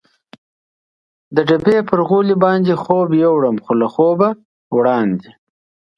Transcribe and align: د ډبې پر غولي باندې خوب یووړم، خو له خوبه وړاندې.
د 1.35 1.37
ډبې 1.49 1.77
پر 1.89 1.99
غولي 2.07 2.35
باندې 2.45 2.73
خوب 2.83 3.09
یووړم، 3.23 3.57
خو 3.63 3.71
له 3.81 3.87
خوبه 3.93 4.29
وړاندې. 4.77 5.29